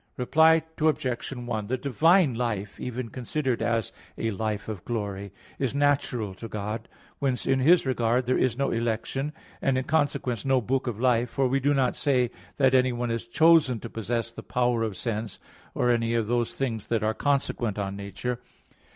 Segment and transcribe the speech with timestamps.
[0.17, 1.31] Reply Obj.
[1.31, 6.89] 1: The divine life, even considered as a life of glory, is natural to God;
[7.19, 11.29] whence in His regard there is no election, and in consequence no book of life:
[11.29, 15.37] for we do not say that anyone is chosen to possess the power of sense,
[15.75, 18.39] or any of those things that are consequent on nature.